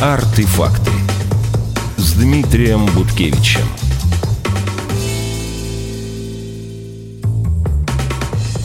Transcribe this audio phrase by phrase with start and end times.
[0.00, 0.92] Артефакты
[1.96, 3.87] с Дмитрием Буткевичем.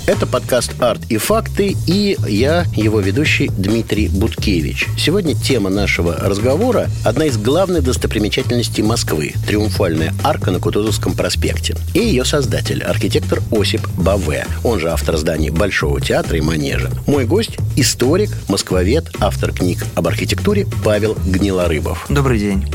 [0.06, 4.88] Это подкаст «Арт и факты» и я, его ведущий Дмитрий Буткевич.
[4.98, 11.78] Сегодня тема нашего разговора– одна из главных достопримечательностей Москвы– Триумфальная арка на Кутузовском проспекте.
[11.94, 16.92] И ее создатель– архитектор Осип Баве, он же автор зданий Большого театра и Манежа.
[17.08, 22.08] Мой гость– историк, москвовед, автор книг об архитектуре Павел Гнилорыбов.
[22.10, 22.66] Добрый день.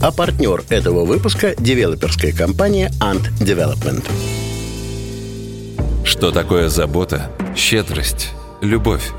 [0.00, 4.04] А партнер этого выпуска– девелоперская компания «Ant Development».
[6.06, 9.10] Что такое забота, щедрость, любовь?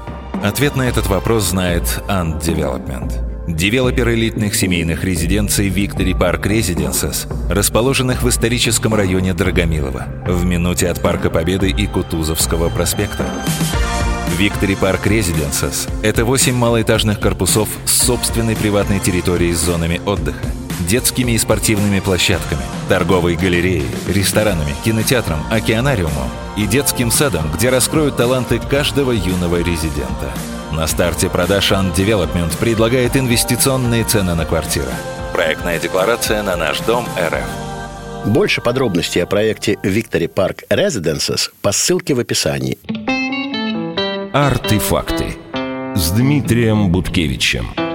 [0.41, 3.45] Ответ на этот вопрос знает Ant Development.
[3.45, 11.01] Девелопер элитных семейных резиденций Victory Park Residences, расположенных в историческом районе Дорогомилово, в минуте от
[11.01, 13.25] Парка Победы и Кутузовского проспекта.
[14.39, 20.45] Victory Park Residences– это 8 малоэтажных корпусов с собственной приватной территорией с зонами отдыха,
[20.79, 28.59] детскими и спортивными площадками, торговой галереей, ресторанами, кинотеатром, океанариумом и детским садом, где раскроют таланты
[28.59, 30.31] каждого юного резидента.
[30.71, 34.91] На старте продаж Ant Development предлагает инвестиционные цены на квартиры.
[35.33, 37.67] Проектная декларация на наш дом РФ.
[38.27, 42.77] Больше подробностей о проекте Victory Park Residences по ссылке в описании.
[44.33, 45.37] Артефакты
[45.95, 47.86] с Дмитрием Буткевичем.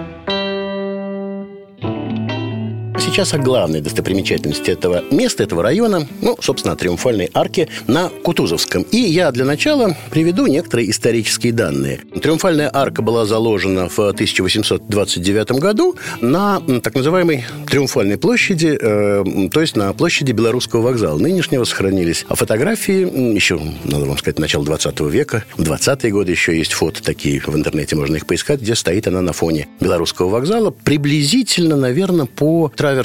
[3.12, 8.84] Сейчас о главной достопримечательности этого места, этого района, ну, собственно, о Триумфальной арке на Кутузовском.
[8.84, 12.00] И я для начала приведу некоторые исторические данные.
[12.22, 19.76] Триумфальная арка была заложена в 1829 году на так называемой Триумфальной площади, э, то есть
[19.76, 21.18] на площади Белорусского вокзала.
[21.18, 25.44] Нынешнего сохранились фотографии, еще, надо вам сказать, начала 20 века.
[25.58, 29.20] В 20-е годы еще есть фото такие, в интернете можно их поискать, где стоит она
[29.20, 30.70] на фоне Белорусского вокзала.
[30.70, 33.01] Приблизительно, наверное, по траверсу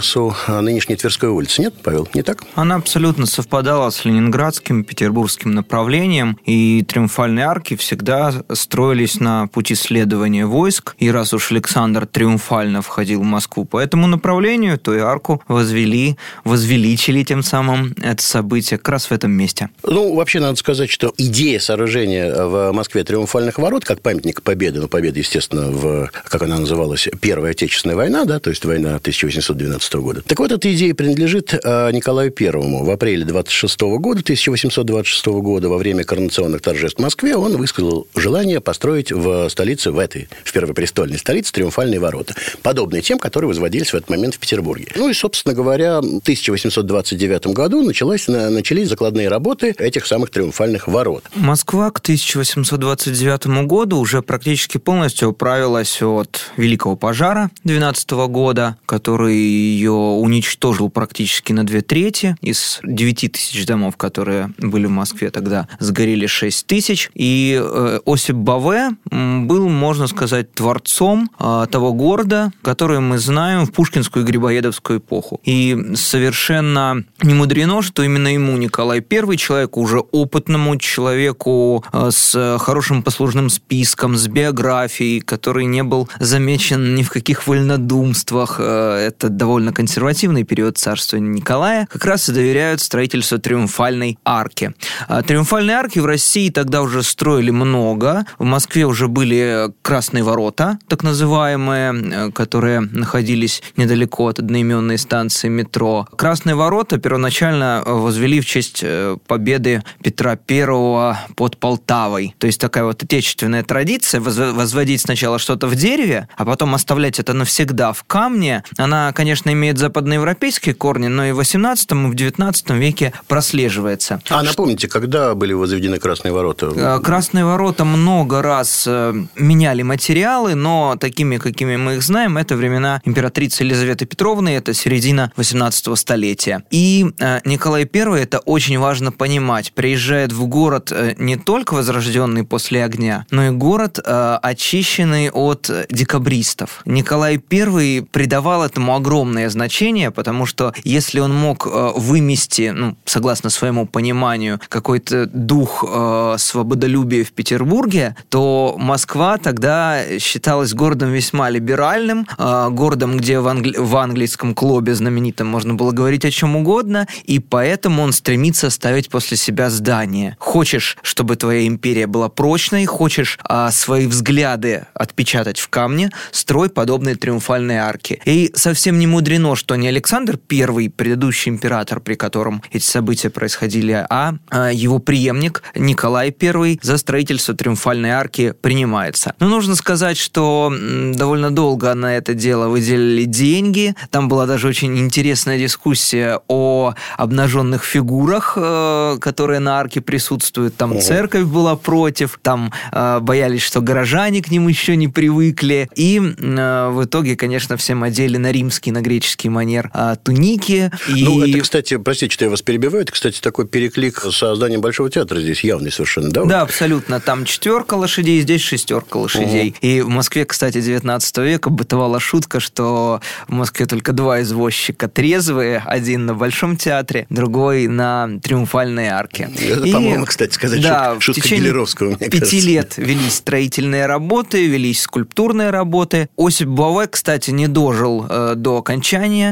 [0.48, 1.62] а, нынешней Тверской улицы.
[1.62, 2.44] Нет, Павел, не так?
[2.56, 10.45] Она абсолютно совпадала с ленинградским, петербургским направлением, и триумфальные арки всегда строились на пути следования
[10.45, 15.42] войск, и раз уж Александр триумфально входил в Москву по этому направлению, то и арку
[15.48, 19.70] возвели, возвеличили тем самым это событие как раз в этом месте.
[19.83, 24.88] Ну, вообще, надо сказать, что идея сооружения в Москве триумфальных ворот, как памятник Победы, ну,
[24.88, 30.21] Победа, естественно, в, как она называлась, Первая Отечественная война, да, то есть война 1812 года.
[30.21, 32.83] Так вот, эта идея принадлежит э, Николаю Первому.
[32.83, 38.61] В апреле 26 года, 1826 года, во время коронационных торжеств в Москве, он высказал желание
[38.61, 43.95] построить в столице, в этой, в первопрестольной столице, триумфальные ворота, подобные тем, которые возводились в
[43.95, 44.87] этот момент в Петербурге.
[44.95, 51.23] Ну и, собственно говоря, в 1829 году началась, начались закладные работы этих самых триумфальных ворот.
[51.36, 59.92] Москва к 1829 году уже практически полностью управилась от Великого пожара 12 года, который ее
[59.92, 62.36] уничтожил практически на две трети.
[62.42, 67.10] Из 9 тысяч домов, которые были в Москве тогда, сгорели 6 тысяч.
[67.14, 73.71] И э, Осип Баве был, можно сказать, творцом э, того города, который мы знаем в
[73.71, 75.39] Пушкинскую и Грибоедовскую эпоху.
[75.43, 82.58] И совершенно не мудрено, что именно ему Николай I, человеку уже опытному, человеку э, с
[82.60, 88.60] хорошим послужным списком, с биографией, который не был замечен ни в каких вольнодумствах.
[88.60, 94.73] Это довольно консервативный период царствования Николая, как раз и доверяют строительство Триумфальной арки.
[95.08, 98.26] А, Триумфальные арки в России тогда уже строили много.
[98.38, 105.48] В Москве уже были Красные ворота, так называемые, э, которые находились недалеко от одноименной станции
[105.48, 106.08] метро.
[106.16, 112.36] Красные ворота первоначально возвели в честь э, победы Петра I под Полтавой.
[112.38, 117.34] То есть такая вот отечественная традиция возводить сначала что-то в дереве, а потом оставлять это
[117.34, 118.64] навсегда в камне.
[118.78, 124.22] Она, конечно, имеет западноевропейские корни, но и в 18 и в 19 веке прослеживается.
[124.30, 126.72] А напомните, когда были возведены Красные ворота?
[126.76, 132.56] Э, Красные ворота много раз э, меняли материалы, но такими, какими мы их знаем, это
[132.56, 136.64] времена императрицы Елизаветы Петровны, это середина 18 столетия.
[136.72, 142.84] И э, Николай I, это очень важно понимать, приезжает в город не только возрожденный после
[142.84, 146.81] огня, но и город, очищенный от декабристов.
[146.86, 152.96] Николай I придавал этому огромное двойное значение, потому что если он мог э, вымести, ну,
[153.06, 161.50] согласно своему пониманию, какой-то дух э, свободолюбия в Петербурге, то Москва тогда считалась городом весьма
[161.50, 166.56] либеральным, э, городом, где в, англи- в английском клубе знаменитом можно было говорить о чем
[166.56, 170.36] угодно, и поэтому он стремится оставить после себя здание.
[170.40, 177.16] Хочешь, чтобы твоя империя была прочной, хочешь э, свои взгляды отпечатать в камне, строй подобные
[177.16, 178.20] триумфальные арки.
[178.26, 184.06] И совсем не мудрено, что не Александр I, предыдущий император, при котором эти события происходили,
[184.10, 189.36] а, а его преемник Николай I за строительство триумфальной арки принимается.
[189.39, 190.74] Но нужно сказать, что
[191.13, 193.95] довольно долго на это дело выделили деньги.
[194.10, 200.75] Там была даже очень интересная дискуссия о обнаженных фигурах, э, которые на арке присутствуют.
[200.75, 201.01] Там угу.
[201.01, 205.90] церковь была против, там э, боялись, что горожане к ним еще не привыкли.
[205.95, 209.92] И э, в итоге, конечно, всем одели на римский, на греческий манер
[210.24, 210.92] туники.
[211.08, 211.24] И...
[211.24, 215.10] Ну, это, кстати, простите, что я вас перебиваю, это, кстати, такой переклик с созданием Большого
[215.10, 216.46] театра здесь явный совершенно, да?
[216.46, 217.20] Да, абсолютно.
[217.20, 219.70] Там четверка лошадей, здесь шестерка лошадей.
[219.70, 219.78] Угу.
[219.82, 225.84] И в Москве, кстати, 19 века бытовала шутка, что в Москве только два извозчика трезвые,
[225.86, 229.50] один на Большом театре, другой на Триумфальной арке.
[229.60, 232.68] Это, и, по-моему, кстати, сказать, да, шутка, шутка в течение Гелеровского, мне пяти кажется.
[232.68, 236.30] лет велись строительные работы, велись скульптурные работы.
[236.38, 239.06] Осип Баве, кстати, не дожил э, до окончания.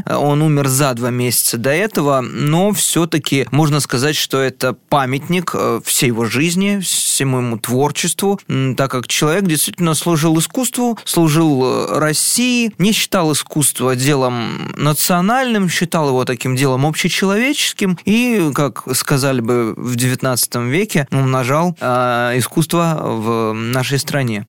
[0.07, 5.79] Он умер за два месяца до этого, но все-таки можно сказать, что это памятник э,
[5.83, 8.39] всей его жизни, всему ему творчеству,
[8.75, 16.09] так как человек действительно служил искусству, служил э, России, не считал искусство делом национальным, считал
[16.09, 23.53] его таким делом общечеловеческим и, как сказали бы в XIX веке, умножал э, искусство в
[23.53, 24.45] нашей стране.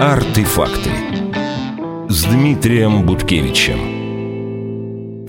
[0.00, 0.90] Артефакты
[2.08, 3.97] с Дмитрием Буткевичем.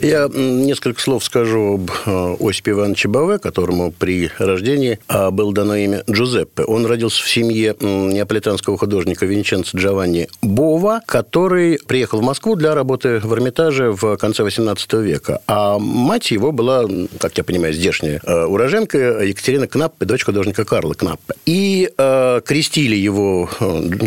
[0.01, 5.75] Я несколько слов скажу об э, Осипе Ивановиче Баве, которому при рождении а, было дано
[5.75, 6.63] имя Джузеппе.
[6.63, 13.19] Он родился в семье неаполитанского художника Винченцо Джованни Бова, который приехал в Москву для работы
[13.19, 15.41] в Эрмитаже в конце XVIII века.
[15.47, 16.85] А мать его была,
[17.19, 21.33] как я понимаю, здешняя э, уроженка Екатерина Кнаппе, дочь художника Карла Кнаппе.
[21.45, 23.49] И э, крестили его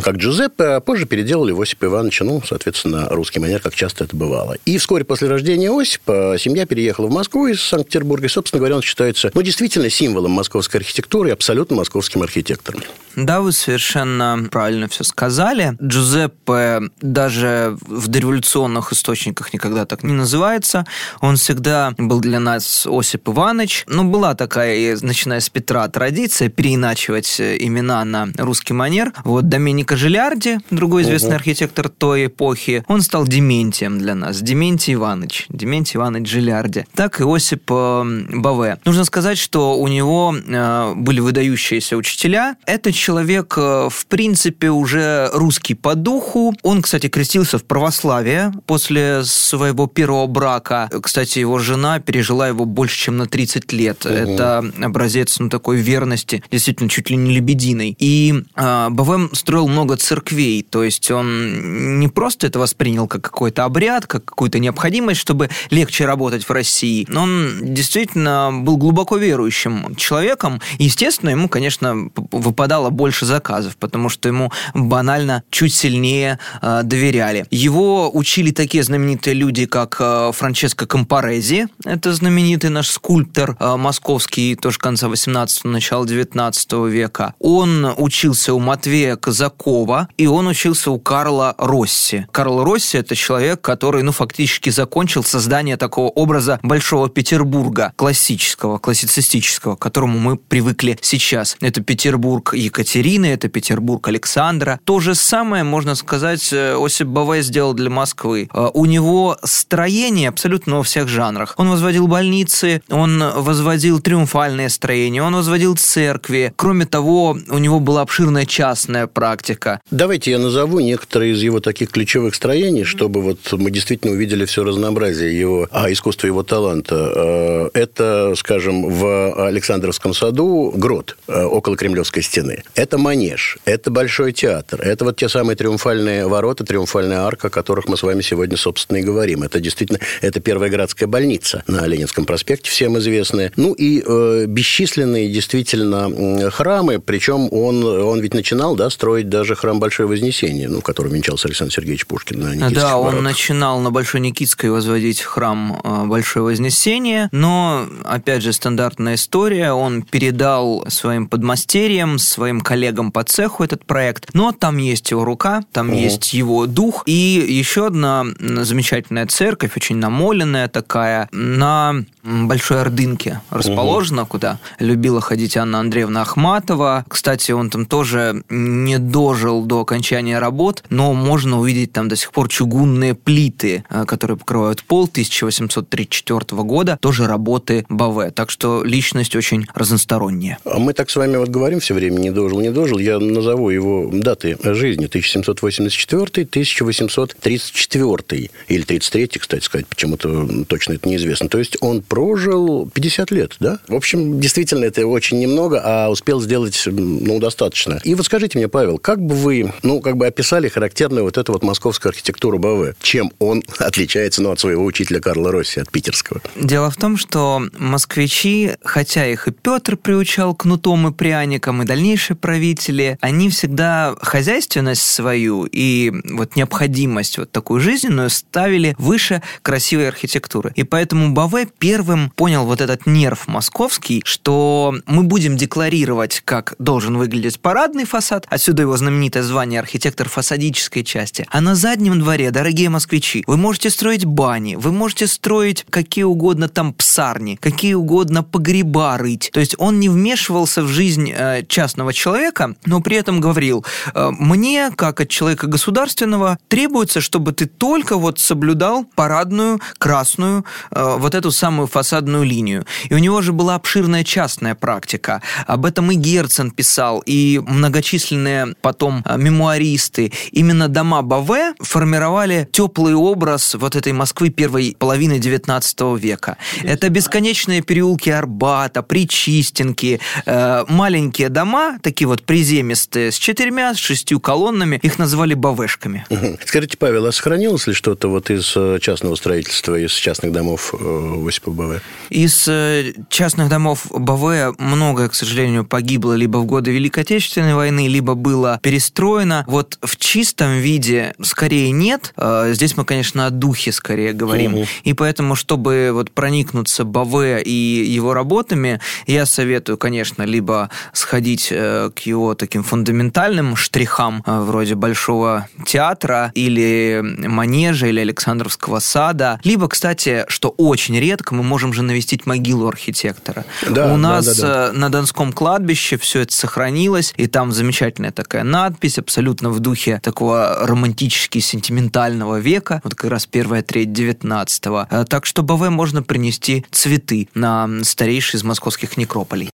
[0.03, 4.17] как Джузеппе, а позже переделали в Осипа Ивановича, ну, соответственно, русский манер, как часто это
[4.17, 4.57] бывало.
[4.65, 8.27] И вскоре после рождения Осипа семья переехала в Москву из Санкт-Петербурга.
[8.27, 12.83] И, собственно говоря, он считается, ну, действительно символом московской архитектуры и абсолютно московским архитектором.
[13.17, 15.77] Да, вы совершенно правильно все сказали.
[15.83, 20.87] Джузеппе даже в дореволюционных источниках никогда так не называется.
[21.21, 23.85] Он всегда был для нас Осип Иванович.
[23.87, 29.13] Ну, была такая, начиная с Петра, традиция переиначивать имена на русский манер.
[29.25, 31.37] Вот Доменико Жилярди, другой известный угу.
[31.37, 34.41] архитектор той эпохи, он стал Дементием для нас.
[34.41, 35.47] Дементий Иванович.
[35.49, 36.87] Дементий Иванович Жилярди.
[36.95, 38.79] Так и Осип э, Баве.
[38.85, 42.57] Нужно сказать, что у него э, были выдающиеся учителя.
[42.67, 46.55] Это человек, э, в принципе, уже русский по духу.
[46.63, 50.91] Он, кстати, крестился в православие после своего первого брака.
[51.03, 54.05] Кстати, его жена пережила его больше, чем на 30 лет.
[54.05, 54.15] Угу.
[54.15, 57.97] Это образец ну, такой верности, действительно, чуть ли не лебединой.
[57.99, 63.65] И э, БВМ строил много церквей, то есть он не просто это воспринял как какой-то
[63.65, 67.07] обряд, как какую-то необходимость, чтобы легче работать в России.
[67.15, 70.61] Он действительно был глубоко верующим человеком.
[70.79, 77.47] естественно, ему, конечно, выпадало больше заказов, потому что ему банально чуть сильнее э, доверяли.
[77.51, 84.57] Его учили такие знаменитые люди, как э, Франческо Компарези, это знаменитый наш скульптор э, московский,
[84.57, 87.35] тоже конца 18-го, начала 19 века.
[87.39, 92.27] Он учился у Матвея Казакова, и он учился у Карла Росси.
[92.33, 99.77] Карл Росси– это человек, который, ну, фактически закончил создание такого образа Большого Петербурга, классического, классицистического,
[99.77, 101.57] к которому мы привыкли сейчас.
[101.61, 104.81] Это Петербург Екатерины, это Петербург Александра.
[104.85, 108.49] То же самое, можно сказать, э, Осип Баве сделал для Москвы.
[108.55, 111.55] Э, у него строение абсолютно во всех жанрах.
[111.59, 116.55] Он возводил больницы, он возводил триумфальные строения, он возводил церкви.
[116.57, 119.83] Кроме того, у него была обширная частная практика.
[119.91, 124.65] Давайте я назову некоторые из его таких ключевых строений, чтобы вот мы действительно увидели все
[124.65, 132.63] разнообразие его, а искусство его таланта, это, скажем, в Александровском саду грот около Кремлевской стены.
[132.75, 137.89] Это манеж, это большой театр, это вот те самые триумфальные ворота, триумфальная арка, о которых
[137.89, 139.43] мы с вами сегодня, собственно, и говорим.
[139.43, 143.53] Это действительно, это первая городская больница на Ленинском проспекте, всем известная.
[143.57, 149.81] Ну и э, бесчисленные действительно храмы, причем он, он ведь начинал, да, строить даже храм
[149.81, 153.19] Большое Вознесение, ну, в котором венчался Александр Сергеевич Пушкин на Никитских Да, воротах.
[153.19, 159.73] он начинал на Большой Никитской возводить храм э, Большое Вознесение, но, опять же, стандартная история,
[159.73, 165.63] он передал своим подмастерьям, своим коллегам по цеху этот проект, но там есть его рука,
[165.73, 165.97] там угу.
[165.97, 167.13] есть его дух, и
[167.49, 174.33] еще одна замечательная церковь, очень намоленная такая, на Большой Ордынке расположена, угу.
[174.33, 177.05] куда любила ходить Анна Андреевна Ахматова.
[177.09, 182.33] Кстати, он там тоже не дожил до окончания работ, но можно увидеть там до сих
[182.33, 188.31] пор чугунные плиты, э, которые покрывают пол 1834 года, тоже работы Баве.
[188.31, 190.59] Так что личность очень разносторонняя.
[190.65, 192.99] А мы так с вами вот говорим все время, не дожил, не дожил.
[192.99, 195.07] Я назову его даты жизни.
[195.07, 201.49] 1784, 1834 или 33, кстати сказать, почему-то точно это неизвестно.
[201.49, 203.79] То есть он прожил 50 лет, да?
[203.89, 208.01] В общем, действительно, это очень немного, а успел сделать, ну, достаточно.
[208.05, 211.53] И вот скажите мне, Павел, как бы вы, ну, как бы описали характерную вот эту
[211.53, 212.97] вот московскую архитектуру БВ?
[213.03, 216.41] Чем он отличается, ну, от своего учителя Карла Росси, от питерского?
[216.57, 222.37] Дело в том, что москвичи, хотя их и Петр приучал кнутом и пряникам, и дальнейшие
[222.37, 230.73] правители, они всегда хозяйственность свою и вот необходимость вот такую жизненную ставили выше красивой архитектуры.
[230.75, 237.17] И поэтому Баве первым понял вот этот нерв московский, что мы будем декларировать, как должен
[237.17, 241.47] выглядеть парадный фасад, отсюда его знаменитое звание архитектор фасадической части.
[241.51, 246.69] А на заднем дворе, дорогие москвичи, вы можете строить бани, вы можете строить какие угодно
[246.69, 249.51] там псарни, какие угодно погреба рыть.
[249.53, 253.85] То есть он не вмешивался в жизнь э, частного человека, но при этом говорил,
[254.15, 261.17] э, мне, как от человека государственного, требуется, чтобы ты только вот соблюдал парадную, красную, э,
[261.19, 262.85] вот эту самую фасадную линию.
[263.09, 265.43] И у него же была обширная частная практика.
[265.67, 270.33] Об этом и Герцен писал, и многочисленные потом а, мемуаристы.
[270.51, 276.57] Именно дома Баве формировали теплый образ вот этой Москвы первой половины XIX века.
[276.83, 284.41] Это бесконечные переулки Арбата, Причистенки, э, маленькие дома, такие вот приземистые, с четырьмя, с шестью
[284.41, 286.27] колоннами, их называли Бавешками.
[286.67, 291.47] Скажите, Павел, а сохранилось ли что-то вот из э, частного строительства, из частных домов э,
[291.47, 292.01] Осипа БВ?
[292.31, 298.09] Из э, частных домов БВ многое, к сожалению, погибло либо в годы Великой Отечественной войны,
[298.09, 299.65] либо было перестроено.
[299.67, 302.35] Вот в чистом виде скорее нет.
[302.71, 304.72] Здесь мы, конечно, о духе скорее говорим.
[304.75, 304.87] Угу.
[305.05, 312.11] И поэтому, чтобы вот проникнуться БВ и его работами, я советую, конечно, либо сходить э,
[312.15, 320.45] к его таким фундаментальным штрихам, вроде Большого театра или Манежа, или Александровского сада, либо, кстати,
[320.49, 323.65] что очень редко, мы можем же навестить могилу архитектора.
[323.89, 324.99] Да, У нас да, да, да.
[324.99, 330.87] на Донском кладбище все это сохранилось, и там замечательная такая надпись, абсолютно в духе такого
[330.87, 334.62] романтически сентиментального века, вот как раз первая треть 19-го.
[335.11, 339.71] Э, так что БВ можно принести цветы на старейший из московских некрополей.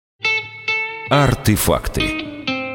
[1.10, 2.24] Артефакты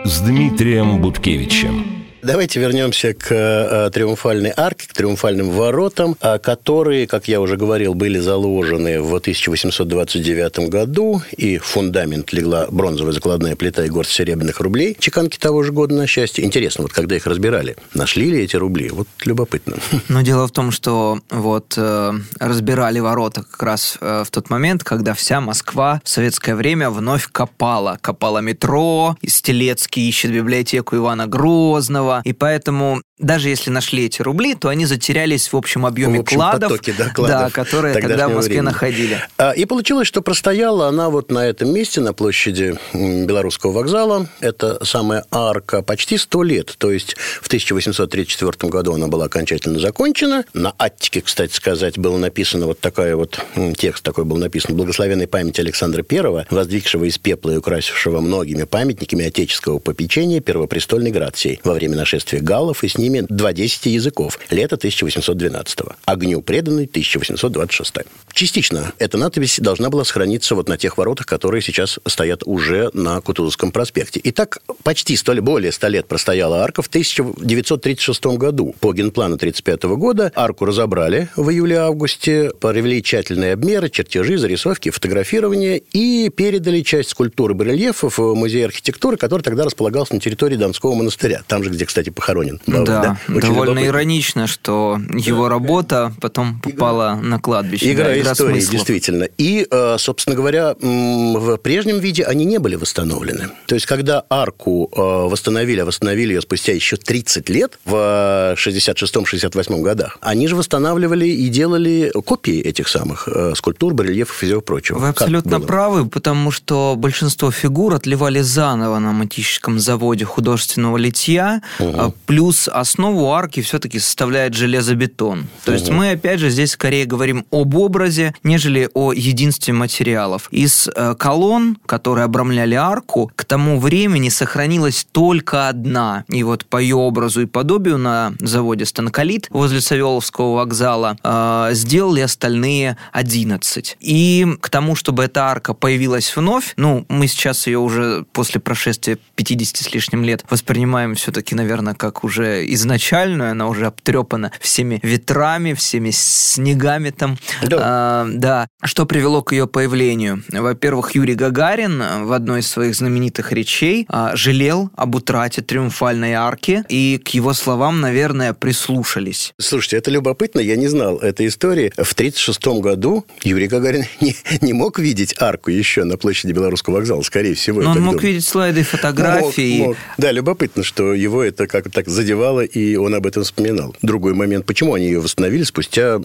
[0.06, 2.01] с Дмитрием Буткевичем.
[2.24, 7.96] Давайте вернемся к э, Триумфальной арке, к Триумфальным воротам, э, которые, как я уже говорил,
[7.96, 14.60] были заложены в 1829 году, и в фундамент легла бронзовая закладная плита и горсть серебряных
[14.60, 16.46] рублей, чеканки того же года на счастье.
[16.46, 18.90] Интересно, вот когда их разбирали, нашли ли эти рубли?
[18.90, 19.78] Вот любопытно.
[20.08, 24.84] Но дело в том, что вот э, разбирали ворота как раз э, в тот момент,
[24.84, 27.98] когда вся Москва в советское время вновь копала.
[28.00, 34.70] Копала метро, Стелецкий ищет библиотеку Ивана Грозного, И поэтому даже если нашли эти рубли, то
[34.70, 38.34] они затерялись в общем объеме в общем кладов, потоке, да, кладов да, которые тогда в
[38.34, 38.66] Москве времени.
[38.66, 39.20] находили.
[39.38, 44.28] А, и получилось, что простояла она вот на этом месте, на площади Белорусского вокзала.
[44.40, 46.76] Это самая арка почти сто лет.
[46.78, 50.44] То есть в 1834 году она была окончательно закончена.
[50.54, 53.40] На аттике, кстати сказать, было написано вот такая вот
[53.78, 59.26] текст такой был написан «Благословенной памяти Александра I, воздвигшего из пепла и украсившего многими памятниками
[59.26, 64.40] отеческого попечения первопрестольной Грации во время нашествия галлов и с ними ними два десяти языков.
[64.50, 65.80] Лето 1812.
[66.06, 67.94] Огню преданный 1826.
[68.34, 73.22] Частично эта надпись должна была сохраниться вот на тех воротах, которые сейчас стоят уже на
[73.22, 74.20] Кутузовском проспекте.
[74.20, 76.82] И так почти сто, более ста лет простояла арка.
[76.82, 84.38] В 1936 году по генплану 1935 года арку разобрали в июле-августе, провели тщательные обмеры, чертежи,
[84.38, 90.56] зарисовки, фотографирование и передали часть скульптуры барельефов в музей архитектуры, который тогда располагался на территории
[90.56, 91.42] Донского монастыря.
[91.48, 92.60] Там же, где, кстати, похоронен.
[92.68, 93.42] Бабы, да, да?
[93.42, 93.88] довольно любопытно.
[93.88, 97.92] иронично, что его работа потом попала на кладбище.
[97.92, 98.72] Игра, да, игра истории, смыслов.
[98.72, 99.24] действительно.
[99.38, 103.50] И, э, собственно говоря, в прежнем виде они не были восстановлены.
[103.68, 109.82] То есть, когда арку э, восстановили, а восстановили ее спустя еще 30 лет, в 66-68
[109.82, 115.00] годах, они же восстанавливали и делали копии этих самых э, скульптур, барельефов и всего прочего.
[115.00, 122.14] Вы абсолютно правы, потому что большинство фигур отливали заново на матическом заводе художественного литья, угу.
[122.26, 125.48] плюс основу арки все-таки составляет железобетон.
[125.66, 125.80] То угу.
[125.80, 130.48] есть мы, опять же, здесь скорее говорим об образе, нежели о единстве материалов.
[130.52, 136.26] Из э, колонн, которые обрамляли арку, к тому времени сохранилась только одна.
[136.28, 142.22] И вот по ее образу и подобию на заводе Станколит возле Савеловского вокзала э, сделали
[142.22, 143.98] остальные 11.
[144.00, 149.18] И к тому, чтобы эта арка появилась вновь, ну, мы сейчас ее уже после прошествия
[149.36, 155.74] 50 с лишним лет воспринимаем все-таки, наверное, как уже изначальную, она уже обтрепана всеми ветрами,
[155.74, 157.38] всеми снегами там.
[157.64, 157.78] Да.
[157.82, 158.68] А, да.
[158.84, 160.44] Что привело к ее появлению?
[160.50, 166.84] Во-первых, Юрий Гагарин в одной из своих знаменитых речей а, жалел об утрате триумфальной арки,
[166.90, 169.54] и к его словам, наверное, прислушались.
[169.60, 171.90] Слушайте, это любопытно, я не знал этой истории.
[171.92, 177.22] В 1936 году Юрий Гагарин не, не мог видеть арку еще на площади Белорусского вокзала,
[177.22, 177.82] скорее всего.
[177.82, 178.28] Но он мог думаю.
[178.28, 179.80] видеть слайды фотографии.
[179.80, 179.98] Мог, мог.
[180.18, 183.96] Да, любопытно, что его это как так задевало, и он об этом вспоминал.
[184.02, 186.20] Другой момент, почему они ее восстановили спустя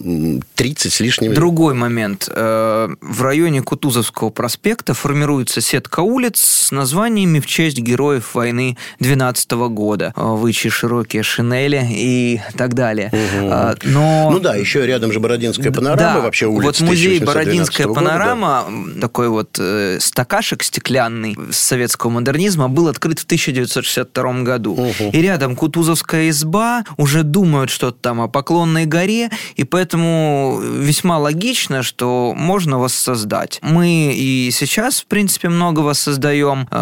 [0.55, 1.35] 30 с лишним лет?
[1.35, 2.29] Другой момент.
[2.31, 9.51] Э, в районе Кутузовского проспекта формируется сетка улиц с названиями в честь героев войны 12
[9.69, 10.13] года.
[10.15, 13.11] Э, Вычи широкие шинели и так далее.
[13.11, 13.89] Угу.
[13.91, 14.29] Но...
[14.31, 18.93] Ну да, еще рядом же Бородинская панорама, да, вообще улица Вот музей Бородинская панорама, года,
[18.95, 19.01] да.
[19.01, 24.73] такой вот э, стакашек стеклянный советского модернизма, был открыт в 1962 году.
[24.73, 25.09] Угу.
[25.11, 31.83] И рядом Кутузовская изба, уже думают что-то там о Поклонной горе, и поэтому весьма логично,
[31.83, 33.59] что можно воссоздать.
[33.61, 36.77] Мы и сейчас, в принципе, много воссоздаем, э,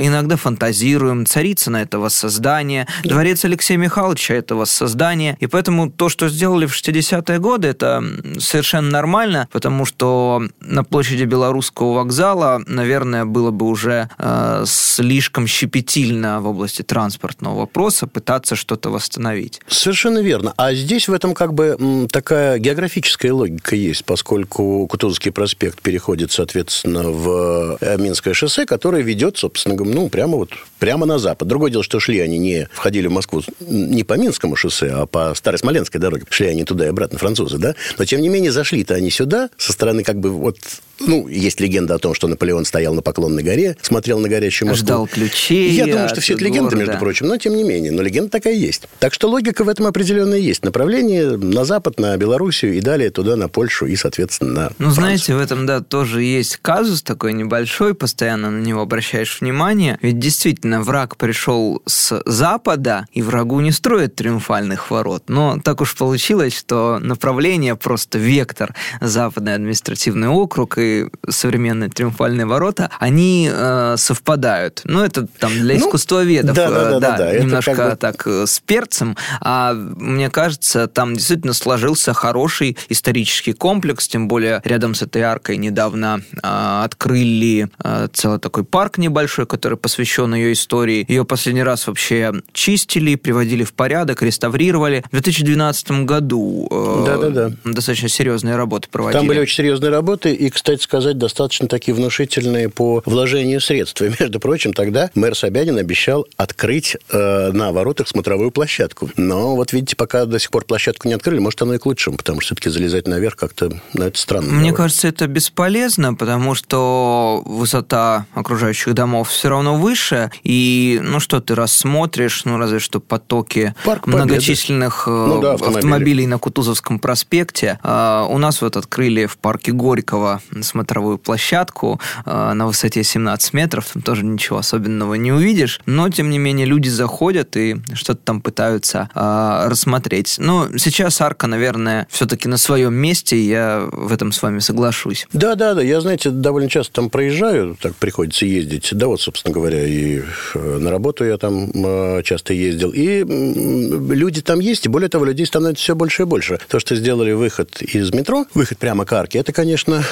[0.00, 6.28] иногда фантазируем, царица на это воссоздание, дворец Алексея Михайловича это воссоздание, и поэтому то, что
[6.28, 8.02] сделали в 60-е годы, это
[8.38, 16.40] совершенно нормально, потому что на площади Белорусского вокзала, наверное, было бы уже э, слишком щепетильно
[16.40, 19.60] в области транспортного вопроса пытаться что-то восстановить.
[19.68, 20.54] Совершенно верно.
[20.56, 27.10] А здесь в этом как бы такая географическая логика есть, поскольку Кутузовский проспект переходит, соответственно,
[27.10, 31.48] в э, Минское шоссе, которое ведет, собственно, ну, прямо вот прямо на запад.
[31.48, 35.34] Другое дело, что шли они не входили в Москву не по Минскому шоссе, а по
[35.34, 36.24] Старой Смоленской дороге.
[36.30, 37.74] Шли они туда и обратно, французы, да?
[37.98, 40.58] Но, тем не менее, зашли-то они сюда со стороны как бы вот
[41.00, 44.86] ну, есть легенда о том, что Наполеон стоял на Поклонной горе, смотрел на горящую Москву.
[44.86, 45.70] Ждал ключей.
[45.70, 46.76] Я думаю, что все это легенда, города.
[46.76, 47.92] между прочим, но тем не менее.
[47.92, 48.88] Но легенда такая есть.
[48.98, 50.64] Так что логика в этом определенная есть.
[50.64, 55.34] Направление на запад, на Белоруссию и далее туда, на Польшу и, соответственно, на Ну, знаете,
[55.34, 59.98] в этом, да, тоже есть казус такой небольшой, постоянно на него обращаешь внимание.
[60.02, 65.24] Ведь действительно, враг пришел с запада, и врагу не строят триумфальных ворот.
[65.28, 70.85] Но так уж получилось, что направление, просто вектор, западный административный округ, и
[71.28, 74.82] современные триумфальные ворота, они э, совпадают.
[74.84, 77.96] Ну, это там для ну, искусствоведов, да, да, да, да, да, немножко как бы...
[77.96, 79.16] так э, с перцем.
[79.40, 85.56] А мне кажется, там действительно сложился хороший исторический комплекс, тем более рядом с этой аркой
[85.56, 91.04] недавно э, открыли э, целый такой парк небольшой, который посвящен ее истории.
[91.08, 95.02] Ее последний раз вообще чистили, приводили в порядок, реставрировали.
[95.06, 97.52] В 2012 году э, да, да, да.
[97.64, 99.18] достаточно серьезные работы проводили.
[99.18, 104.02] Там были очень серьезные работы, и, кстати, кстати сказать, достаточно такие внушительные по вложению средств.
[104.02, 109.10] И, между прочим, тогда мэр Собянин обещал открыть э, на воротах смотровую площадку.
[109.16, 112.16] Но вот видите, пока до сих пор площадку не открыли, может, оно и к лучшему,
[112.16, 114.48] потому что все-таки залезать наверх как-то, ну, это странно.
[114.48, 114.76] Мне довольно.
[114.76, 121.54] кажется, это бесполезно, потому что высота окружающих домов все равно выше, и, ну, что ты
[121.54, 125.78] рассмотришь, ну, разве что потоки Парк многочисленных э, ну, да, автомобилей.
[125.78, 127.78] автомобилей на Кутузовском проспекте.
[127.82, 133.86] А, у нас вот открыли в парке Горького смотровую площадку э, на высоте 17 метров,
[133.92, 138.40] там тоже ничего особенного не увидишь, но, тем не менее, люди заходят и что-то там
[138.40, 140.36] пытаются э, рассмотреть.
[140.38, 145.26] Но сейчас арка, наверное, все-таки на своем месте, я в этом с вами соглашусь.
[145.32, 149.54] Да, да, да, я, знаете, довольно часто там проезжаю, так приходится ездить, да, вот, собственно
[149.54, 150.22] говоря, и
[150.54, 155.24] э, на работу я там э, часто ездил, и люди там есть, и более того,
[155.24, 156.58] людей становится все больше и больше.
[156.68, 160.02] То, что сделали выход из метро, выход прямо к арке, это, конечно,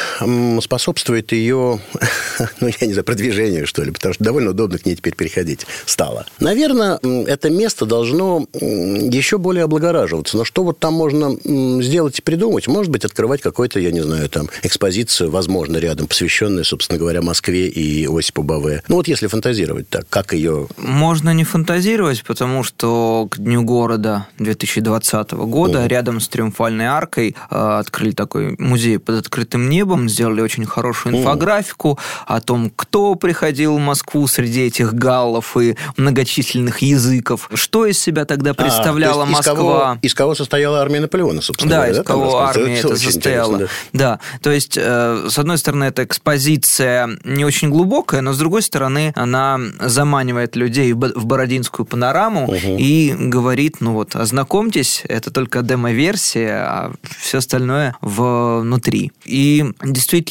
[0.62, 1.80] способствует ее,
[2.60, 5.66] ну, я не знаю, продвижению, что ли, потому что довольно удобно к ней теперь переходить
[5.86, 6.26] стало.
[6.40, 10.36] Наверное, это место должно еще более облагораживаться.
[10.36, 11.36] Но что вот там можно
[11.82, 12.66] сделать и придумать?
[12.66, 17.68] Может быть, открывать какой-то, я не знаю, там, экспозицию, возможно, рядом, посвященную, собственно говоря, Москве
[17.68, 18.82] и Осипу Баве.
[18.88, 20.68] Ну, вот если фантазировать так, как ее...
[20.76, 25.88] Можно не фантазировать, потому что к Дню города 2020 года mm.
[25.88, 31.98] рядом с Триумфальной аркой э, открыли такой музей под открытым небом, сделали очень хорошую инфографику
[32.26, 37.48] о том, кто приходил в Москву среди этих галлов и многочисленных языков.
[37.54, 39.40] Что из себя тогда представляла а, Москва?
[39.40, 41.92] Из кого, из кого состояла армия Наполеона, собственно да, говоря.
[41.92, 43.58] Из да, из кого армия это, это состояла.
[43.58, 43.68] Да.
[43.92, 48.62] да, то есть, э, с одной стороны, эта экспозиция не очень глубокая, но с другой
[48.62, 52.56] стороны, она заманивает людей в Бородинскую панораму угу.
[52.78, 59.12] и говорит, ну вот, ознакомьтесь, это только демо-версия, а все остальное внутри.
[59.24, 60.23] И действительно,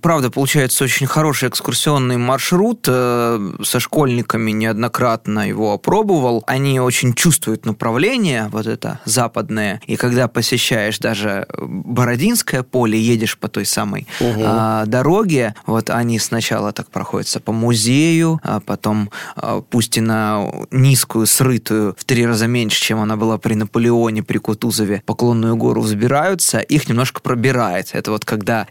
[0.00, 2.86] правда, получается очень хороший экскурсионный маршрут.
[2.88, 6.44] Э, со школьниками неоднократно его опробовал.
[6.46, 9.80] Они очень чувствуют направление, вот это западное.
[9.86, 14.42] И когда посещаешь даже Бородинское поле, едешь по той самой угу.
[14.44, 20.46] а, дороге, вот они сначала так проходятся по музею, а потом, а, пусть и на
[20.70, 25.82] низкую, срытую, в три раза меньше, чем она была при Наполеоне, при Кутузове, Поклонную гору
[25.82, 27.90] взбираются, их немножко пробирает.
[27.92, 28.66] Это вот когда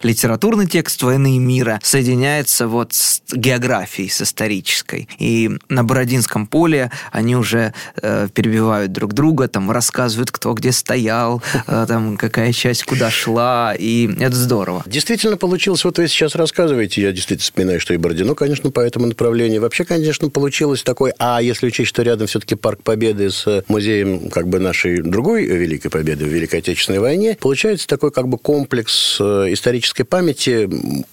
[0.57, 5.07] литературный текст «Войны и мира» соединяется вот с географией, с исторической.
[5.19, 11.43] И на Бородинском поле они уже э, перебивают друг друга, там рассказывают, кто где стоял,
[11.67, 14.83] э, там какая часть куда шла, и это здорово.
[14.85, 19.05] Действительно получилось, вот вы сейчас рассказываете, я действительно вспоминаю, что и Бородино, конечно, по этому
[19.05, 19.61] направлению.
[19.61, 24.47] Вообще, конечно, получилось такой, а если учесть, что рядом все-таки Парк Победы с музеем как
[24.47, 29.47] бы нашей другой Великой Победы в Великой Отечественной войне, получается такой как бы комплекс э,
[29.49, 30.36] исторической памяти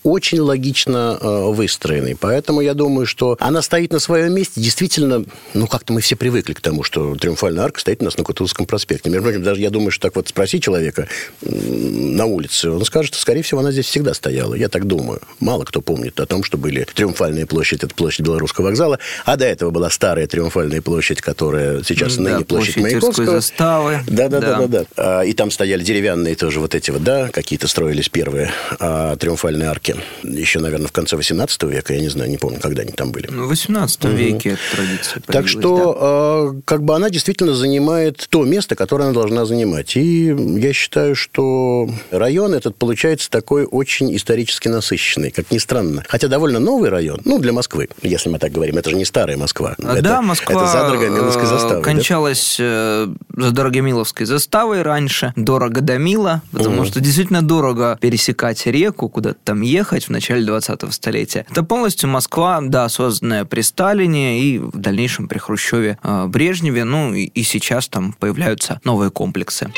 [0.02, 2.16] очень логично э, выстроенный.
[2.16, 4.60] Поэтому я думаю, что она стоит на своем месте.
[4.60, 8.24] Действительно, ну, как-то мы все привыкли к тому, что Триумфальная арка стоит у нас на
[8.24, 9.10] Кутузовском проспекте.
[9.10, 11.08] Между прочим, даже я думаю, что так вот спроси человека
[11.42, 14.54] на улице, он скажет, что, скорее всего, она здесь всегда стояла.
[14.54, 15.20] Я так думаю.
[15.40, 19.44] Мало кто помнит о том, что были Триумфальная площадь, это площадь Белорусского вокзала, а до
[19.44, 23.26] этого была старая Триумфальная площадь, которая сейчас да, ныне площадь, площадь Маяковского.
[23.26, 24.00] заставы.
[24.06, 24.84] Да, да, да, да, да.
[24.96, 29.68] А, и там стояли деревянные тоже вот эти вот, да, какие-то строились первые а, триумфальные
[29.68, 29.96] арки.
[30.22, 33.29] Еще, наверное, в конце 18 века, я не знаю, не помню, когда они там были.
[33.31, 34.14] Ну, в 18 угу.
[34.14, 36.61] веке традиция Так что, да.
[36.64, 39.96] как бы она действительно занимает то место, которое она должна занимать.
[39.96, 46.05] И я считаю, что район этот получается такой очень исторически насыщенный, как ни странно.
[46.09, 48.77] Хотя довольно новый район, ну, для Москвы, если мы так говорим.
[48.77, 49.77] Это же не старая Москва.
[49.83, 51.83] А, это, да, Москва это за Дорогомиловской заставой.
[51.83, 53.09] Кончалась да?
[53.37, 56.87] за Дорогомиловской заставой раньше, дорого до мила, потому угу.
[56.87, 61.46] что действительно дорого пересекать реку, куда-то там ехать в начале 20-го столетия.
[61.50, 67.14] Это полностью Москва, да, созданная при Сталине и в дальнейшем при Хрущеве, э, Брежневе, ну
[67.14, 69.70] и, и сейчас там появляются новые комплексы.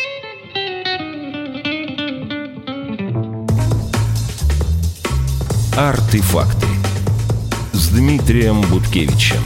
[5.77, 6.67] Артефакты
[7.75, 9.43] с Дмитрием Буткевичем.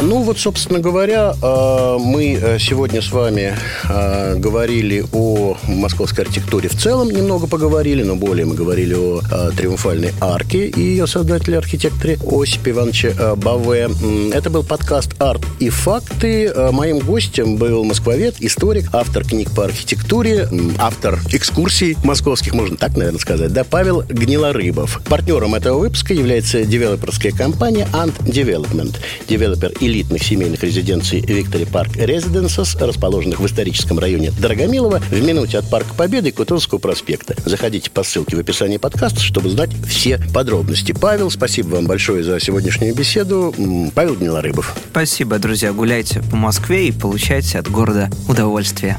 [0.00, 3.54] Ну вот, собственно говоря, э, мы э, сегодня с вами
[3.88, 9.20] э, говорили о московской архитектуре в целом, немного поговорили, но более мы говорили о
[9.56, 13.90] Триумфальной арке и ее создателе, архитекторе Осипе Ивановиче Баве.
[14.32, 16.52] Это был подкаст «Арт и факты».
[16.72, 23.20] Моим гостем был москвовед, историк, автор книг по архитектуре, автор экскурсий московских, можно так, наверное,
[23.20, 25.00] сказать, да, Павел Гнилорыбов.
[25.08, 28.96] Партнером этого выпуска является девелоперская компания Ant Development.
[29.28, 35.68] Девелопер элитных семейных резиденций Victory Park Residences, расположенных в историческом районе Дорогомилово, в минуте от
[35.68, 37.36] Парка Победы и Кутузовского проспекта.
[37.44, 40.92] Заходите по ссылке в описании подкаста, чтобы знать все подробности.
[40.92, 43.54] Павел, спасибо вам большое за сегодняшнюю беседу.
[43.94, 44.74] Павел Гнилорыбов.
[44.90, 45.72] Спасибо, друзья.
[45.72, 48.98] Гуляйте по Москве и получайте от города удовольствие.